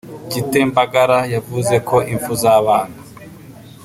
[0.31, 2.97] Gitembagara yavuze ko impfu z’abana